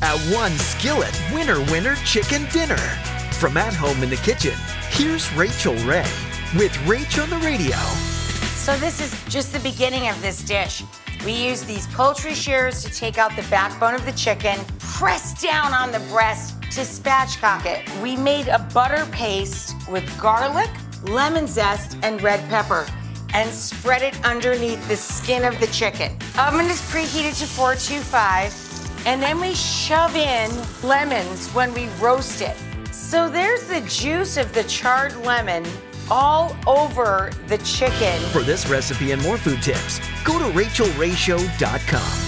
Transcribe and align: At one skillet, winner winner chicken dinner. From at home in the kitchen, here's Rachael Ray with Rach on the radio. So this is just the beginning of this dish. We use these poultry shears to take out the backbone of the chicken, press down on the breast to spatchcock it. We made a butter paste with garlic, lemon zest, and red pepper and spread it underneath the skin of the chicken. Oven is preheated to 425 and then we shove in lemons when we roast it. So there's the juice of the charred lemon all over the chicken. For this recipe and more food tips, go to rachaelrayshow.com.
At 0.00 0.16
one 0.32 0.52
skillet, 0.58 1.20
winner 1.32 1.60
winner 1.72 1.96
chicken 1.96 2.46
dinner. 2.52 2.78
From 3.32 3.56
at 3.56 3.74
home 3.74 4.00
in 4.00 4.10
the 4.10 4.16
kitchen, 4.16 4.54
here's 4.90 5.32
Rachael 5.34 5.74
Ray 5.84 6.06
with 6.54 6.72
Rach 6.86 7.20
on 7.20 7.30
the 7.30 7.38
radio. 7.44 7.76
So 8.54 8.76
this 8.76 9.00
is 9.00 9.24
just 9.24 9.52
the 9.52 9.58
beginning 9.58 10.08
of 10.08 10.20
this 10.22 10.42
dish. 10.42 10.84
We 11.24 11.32
use 11.32 11.64
these 11.64 11.88
poultry 11.88 12.34
shears 12.34 12.84
to 12.84 12.90
take 12.92 13.18
out 13.18 13.34
the 13.34 13.42
backbone 13.50 13.94
of 13.94 14.06
the 14.06 14.12
chicken, 14.12 14.56
press 14.78 15.42
down 15.42 15.74
on 15.74 15.90
the 15.90 16.00
breast 16.10 16.62
to 16.62 16.82
spatchcock 16.82 17.66
it. 17.66 17.84
We 18.00 18.16
made 18.16 18.46
a 18.46 18.60
butter 18.72 19.04
paste 19.10 19.74
with 19.90 20.04
garlic, 20.20 20.70
lemon 21.02 21.48
zest, 21.48 21.98
and 22.04 22.22
red 22.22 22.48
pepper 22.48 22.86
and 23.34 23.50
spread 23.50 24.02
it 24.02 24.24
underneath 24.24 24.86
the 24.88 24.96
skin 24.96 25.44
of 25.44 25.58
the 25.58 25.66
chicken. 25.66 26.16
Oven 26.38 26.66
is 26.66 26.80
preheated 26.82 27.36
to 27.40 27.46
425 27.46 28.68
and 29.08 29.22
then 29.22 29.40
we 29.40 29.54
shove 29.54 30.14
in 30.16 30.50
lemons 30.82 31.48
when 31.54 31.72
we 31.72 31.88
roast 31.98 32.42
it. 32.42 32.54
So 32.92 33.30
there's 33.30 33.66
the 33.66 33.80
juice 33.88 34.36
of 34.36 34.52
the 34.52 34.64
charred 34.64 35.16
lemon 35.24 35.64
all 36.10 36.54
over 36.66 37.30
the 37.46 37.56
chicken. 37.58 38.20
For 38.32 38.42
this 38.42 38.68
recipe 38.68 39.12
and 39.12 39.22
more 39.22 39.38
food 39.38 39.62
tips, 39.62 39.98
go 40.24 40.38
to 40.38 40.44
rachaelrayshow.com. 40.44 42.27